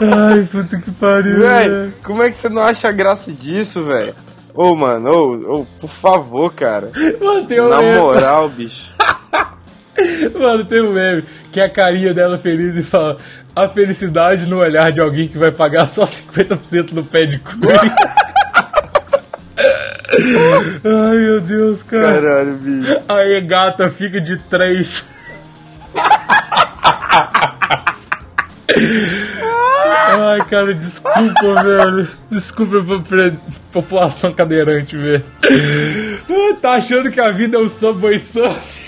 Ai, 0.00 0.48
puta 0.50 0.78
que 0.80 0.90
pariu. 0.90 1.38
Véi, 1.38 1.92
como 2.02 2.22
é 2.22 2.30
que 2.30 2.36
você 2.36 2.48
não 2.48 2.62
acha 2.62 2.90
graça 2.92 3.32
disso, 3.32 3.84
velho? 3.84 4.14
Ô, 4.54 4.74
mano, 4.74 5.10
ô, 5.10 5.60
ô, 5.60 5.66
por 5.80 5.88
favor, 5.90 6.52
cara. 6.52 6.90
Mano, 7.20 7.46
tem 7.46 7.60
um 7.60 7.68
Na 7.68 7.80
meme. 7.80 7.98
moral, 7.98 8.48
bicho. 8.50 8.92
Mano, 10.38 10.64
tem 10.64 10.82
um 10.82 10.92
meme 10.92 11.24
que 11.50 11.60
é 11.60 11.64
a 11.64 11.70
carinha 11.70 12.12
dela 12.14 12.38
feliz 12.38 12.74
e 12.76 12.82
fala 12.82 13.16
a 13.54 13.68
felicidade 13.68 14.46
no 14.46 14.58
olhar 14.58 14.90
de 14.92 15.00
alguém 15.00 15.28
que 15.28 15.38
vai 15.38 15.50
pagar 15.52 15.86
só 15.86 16.04
50% 16.04 16.92
no 16.92 17.04
pé 17.04 17.26
de 17.26 17.38
cura. 17.38 17.80
Ai, 20.84 21.16
meu 21.16 21.40
Deus, 21.40 21.82
cara. 21.82 22.12
Caralho, 22.20 22.54
bicho. 22.56 23.00
Aí 23.08 23.40
gata 23.40 23.90
fica 23.90 24.20
de 24.20 24.36
três. 24.36 25.02
Ai, 30.14 30.44
cara, 30.46 30.74
desculpa, 30.74 31.62
velho. 31.64 32.08
Desculpa 32.30 32.82
pra, 32.82 33.00
pra 33.00 33.32
população 33.72 34.32
cadeirante, 34.32 34.96
velho. 34.96 35.24
Ah, 35.42 36.56
Tá 36.60 36.72
achando 36.72 37.10
que 37.10 37.20
a 37.20 37.30
vida 37.30 37.56
é 37.56 37.60
um 37.60 37.68
Subway 37.68 38.18
Surf? 38.18 38.80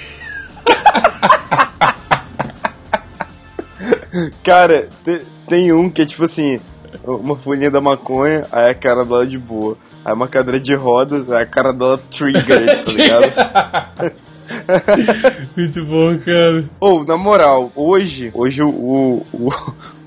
Cara, 4.43 4.89
te- 5.03 5.25
tem 5.49 5.73
um 5.73 5.91
que 5.91 6.03
é 6.03 6.07
tipo 6.07 6.25
assim: 6.25 6.61
uma 7.05 7.37
folhinha 7.37 7.71
da 7.71 7.81
maconha, 7.81 8.47
aí 8.53 8.71
a 8.71 8.75
cara 8.75 9.05
dela 9.05 9.27
de 9.27 9.39
boa. 9.39 9.77
Aí 10.05 10.13
uma 10.13 10.29
cadeira 10.29 10.61
de 10.61 10.75
rodas, 10.75 11.31
aí 11.33 11.43
a 11.43 11.47
cara 11.47 11.73
dela 11.73 11.99
trigger, 12.11 12.83
tá 12.85 12.93
ligado? 12.93 14.15
Muito 15.57 15.85
bom, 15.85 16.19
cara. 16.19 16.65
Ou, 16.81 17.05
na 17.05 17.17
moral, 17.17 17.71
hoje, 17.75 18.31
hoje 18.35 18.63
o, 18.63 18.69
o, 19.33 19.49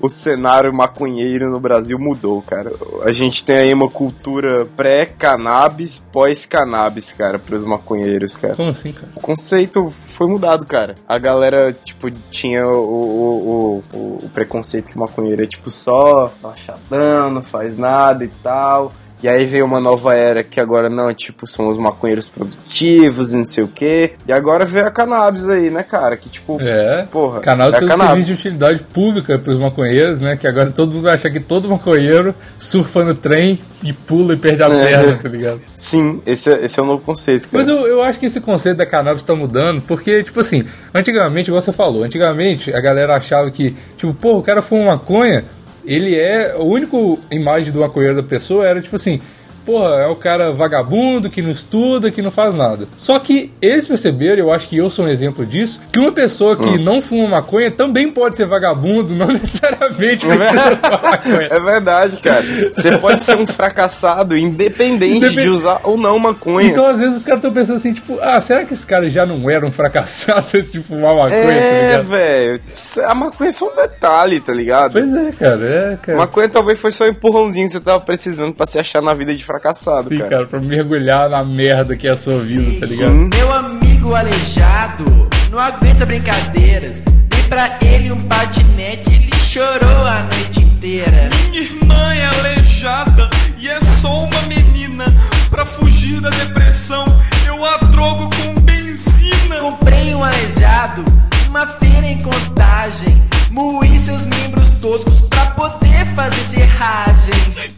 o, 0.00 0.08
cenário 0.08 0.72
maconheiro 0.72 1.50
no 1.50 1.60
Brasil 1.60 1.98
mudou, 1.98 2.42
cara. 2.42 2.70
A 3.02 3.12
gente 3.12 3.44
tem 3.44 3.56
aí 3.56 3.72
uma 3.72 3.88
cultura 3.88 4.66
pré-cannabis, 4.76 5.98
pós-cannabis, 5.98 7.12
cara, 7.12 7.38
pros 7.38 7.64
maconheiros, 7.64 8.36
cara. 8.36 8.54
Como 8.54 8.70
assim, 8.70 8.92
cara? 8.92 9.08
O 9.16 9.20
conceito 9.20 9.90
foi 9.90 10.26
mudado, 10.26 10.66
cara. 10.66 10.94
A 11.08 11.18
galera, 11.18 11.72
tipo, 11.72 12.10
tinha 12.30 12.66
o, 12.66 12.74
o, 12.82 13.82
o, 13.94 13.98
o- 14.24 14.28
preconceito 14.30 14.92
que 14.92 14.98
maconheiro 14.98 15.42
é, 15.42 15.46
tipo, 15.46 15.70
só 15.70 16.32
chatão, 16.56 17.30
não 17.30 17.42
faz 17.42 17.76
nada 17.76 18.24
e 18.24 18.28
tal. 18.28 18.92
E 19.22 19.28
aí 19.28 19.44
veio 19.46 19.64
uma 19.64 19.80
nova 19.80 20.14
era 20.14 20.44
que 20.44 20.60
agora 20.60 20.88
não, 20.88 21.12
tipo, 21.12 21.46
são 21.46 21.68
os 21.68 21.76
maconheiros 21.78 22.28
produtivos 22.28 23.34
e 23.34 23.36
não 23.38 23.46
sei 23.46 23.64
o 23.64 23.68
quê. 23.68 24.12
E 24.26 24.32
agora 24.32 24.64
veio 24.64 24.86
a 24.86 24.90
cannabis 24.90 25.48
aí, 25.48 25.70
né, 25.70 25.82
cara? 25.82 26.16
Que, 26.16 26.28
tipo, 26.28 26.56
É. 26.60 27.06
porra, 27.10 27.40
Canal 27.40 27.68
é 27.68 27.70
seu 27.72 27.80
serviço 27.80 27.98
cannabis. 28.00 28.26
de 28.28 28.32
utilidade 28.34 28.82
pública 28.84 29.38
pros 29.38 29.60
maconheiros, 29.60 30.20
né? 30.20 30.36
Que 30.36 30.46
agora 30.46 30.70
todo 30.70 30.92
mundo 30.92 31.02
vai 31.02 31.14
achar 31.14 31.30
que 31.30 31.40
todo 31.40 31.68
maconheiro 31.68 32.34
surfa 32.58 33.02
no 33.04 33.14
trem 33.14 33.58
e 33.82 33.92
pula 33.92 34.34
e 34.34 34.36
perde 34.36 34.62
a 34.62 34.66
É. 34.66 34.80
perna, 34.86 35.16
tá 35.20 35.28
ligado? 35.28 35.60
Sim, 35.76 36.16
esse 36.26 36.52
é, 36.52 36.64
esse 36.64 36.78
é 36.78 36.82
o 36.82 36.86
novo 36.86 37.02
conceito, 37.02 37.48
cara. 37.48 37.64
Mas 37.64 37.68
eu, 37.68 37.86
eu 37.86 38.02
acho 38.02 38.18
que 38.20 38.26
esse 38.26 38.40
conceito 38.40 38.76
da 38.76 38.86
cannabis 38.86 39.24
tá 39.24 39.34
mudando, 39.34 39.80
porque, 39.82 40.22
tipo 40.22 40.38
assim, 40.40 40.64
antigamente, 40.94 41.48
igual 41.48 41.60
você 41.60 41.72
falou, 41.72 42.02
antigamente 42.04 42.72
a 42.74 42.80
galera 42.80 43.16
achava 43.16 43.50
que, 43.50 43.74
tipo, 43.96 44.14
pô, 44.14 44.38
o 44.38 44.42
cara 44.42 44.62
fuma 44.62 44.92
maconha, 44.92 45.44
ele 45.88 46.14
é. 46.14 46.52
A 46.52 46.62
única 46.62 46.96
imagem 47.30 47.72
do 47.72 47.80
maconheiro 47.80 48.14
da 48.14 48.22
pessoa 48.22 48.66
era, 48.66 48.80
tipo 48.80 48.94
assim, 48.94 49.20
porra, 49.64 49.96
é 49.96 50.06
o 50.06 50.16
cara 50.16 50.52
vagabundo 50.52 51.30
que 51.30 51.42
não 51.42 51.50
estuda, 51.50 52.10
que 52.10 52.22
não 52.22 52.30
faz 52.30 52.54
nada. 52.54 52.86
Só 52.96 53.18
que 53.18 53.52
eles 53.60 53.86
perceberam, 53.86 54.38
eu 54.42 54.52
acho 54.52 54.68
que 54.68 54.76
eu 54.76 54.88
sou 54.90 55.04
um 55.04 55.08
exemplo 55.08 55.44
disso, 55.46 55.80
que 55.92 55.98
uma 55.98 56.12
pessoa 56.12 56.56
que 56.56 56.68
Hum. 56.68 56.78
não 56.84 57.00
fuma 57.02 57.28
maconha 57.28 57.70
também 57.70 58.10
pode 58.10 58.36
ser 58.36 58.46
vagabundo, 58.46 59.14
não 59.16 59.26
necessariamente 59.28 60.26
É 60.26 60.36
porque 60.36 60.76
fuma 60.76 60.98
maconha. 61.02 61.48
É 61.50 61.60
verdade, 61.60 62.16
cara. 62.18 62.44
Você 62.74 62.98
pode 62.98 63.24
ser 63.24 63.36
um 63.36 63.46
fracassado 63.46 64.36
independente 64.36 65.16
Independ- 65.16 65.42
de 65.42 65.48
usar 65.48 65.80
ou 65.84 65.96
não 65.96 66.18
maconha. 66.18 66.68
Então, 66.68 66.86
às 66.86 66.98
vezes, 66.98 67.16
os 67.16 67.24
caras 67.24 67.38
estão 67.38 67.52
pensando 67.52 67.76
assim, 67.76 67.92
tipo, 67.92 68.18
ah, 68.20 68.40
será 68.40 68.64
que 68.64 68.74
esse 68.74 68.86
cara 68.86 69.08
já 69.08 69.24
não 69.26 69.48
era 69.50 69.64
um 69.66 69.70
fracassado 69.70 70.46
antes 70.54 70.72
de 70.72 70.82
fumar 70.82 71.14
maconha, 71.14 71.30
tá 71.30 71.52
é, 71.52 71.98
velho. 71.98 72.60
A 73.06 73.14
maconha 73.14 73.48
é 73.48 73.52
só 73.52 73.66
um 73.72 73.76
detalhe, 73.76 74.40
tá 74.40 74.52
ligado? 74.52 74.92
Pois 74.92 75.14
é, 75.14 75.32
cara, 75.32 75.66
é, 75.66 75.98
cara. 76.00 76.18
Maconha 76.18 76.48
talvez 76.48 76.78
foi 76.78 76.90
só 76.90 77.04
um 77.04 77.08
empurrãozinho 77.08 77.66
que 77.66 77.72
você 77.72 77.80
tava 77.80 78.00
precisando 78.00 78.52
pra 78.54 78.66
se 78.66 78.78
achar 78.78 79.02
na 79.02 79.14
vida 79.14 79.34
de 79.34 79.44
fracassado, 79.58 80.08
Sim, 80.08 80.18
cara. 80.18 80.30
cara, 80.30 80.46
pra 80.46 80.60
mergulhar 80.60 81.28
na 81.28 81.44
merda 81.44 81.96
que 81.96 82.06
é 82.06 82.12
a 82.12 82.16
sua 82.16 82.38
vida, 82.40 82.80
tá 82.80 82.86
ligado? 82.86 83.10
Sim. 83.10 83.30
Meu 83.34 83.52
amigo 83.52 84.14
aleijado 84.14 85.28
não 85.50 85.58
aguenta 85.58 86.06
brincadeiras. 86.06 87.00
Dei 87.00 87.42
pra 87.48 87.76
ele 87.82 88.12
um 88.12 88.20
patinete, 88.22 89.12
ele 89.12 89.30
chorou 89.36 90.06
a 90.06 90.22
noite 90.22 90.60
inteira. 90.60 91.28
Minha 91.50 91.62
irmã 91.62 92.14
é 92.14 92.26
aleijada 92.26 93.28
e 93.58 93.68
é 93.68 93.80
só 94.00 94.24
uma 94.24 94.42
menina. 94.42 95.04
Pra 95.50 95.64
fugir 95.66 96.20
da 96.20 96.30
depressão, 96.30 97.04
eu 97.46 97.64
a 97.64 97.76
drogo 97.78 98.30
com 98.30 98.60
benzina. 98.60 99.56
Comprei 99.60 100.14
um 100.14 100.22
aleijado, 100.22 101.04
uma 101.48 101.66
feira 101.66 102.06
em 102.06 102.22
contagem. 102.22 103.22
Moí 103.50 103.98
seus 103.98 104.24
membros 104.26 104.68
toscos 104.80 105.20
pra 105.22 105.46
poder 105.46 106.06
fazer 106.14 106.42
serragem. 106.44 107.77